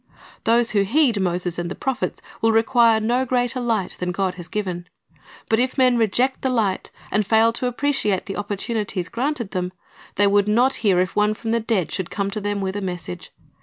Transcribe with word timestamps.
Those 0.45 0.71
who 0.71 0.81
heed 0.81 1.19
Moses 1.19 1.59
and 1.59 1.69
the 1.69 1.75
prophets 1.75 2.23
will 2.41 2.51
require 2.51 2.99
no 2.99 3.23
greater 3.23 3.59
light 3.59 3.97
than 3.99 4.11
God 4.11 4.33
has 4.33 4.47
given; 4.47 4.87
but 5.47 5.59
if 5.59 5.77
men 5.77 5.95
reject 5.95 6.41
the 6.41 6.49
light, 6.49 6.89
and 7.11 7.23
fail 7.23 7.53
to 7.53 7.67
appreciate 7.67 8.25
the 8.25 8.35
opportunities 8.37 9.09
granted 9.09 9.51
them, 9.51 9.71
they 10.15 10.25
would 10.25 10.47
not 10.47 10.77
hear 10.77 10.99
if 10.99 11.15
one 11.15 11.35
from 11.35 11.51
the 11.51 11.59
dead 11.59 11.91
should 11.91 12.09
come 12.09 12.31
to 12.31 12.41
them 12.41 12.61
with 12.61 12.75
a 12.75 12.81
message. 12.81 13.29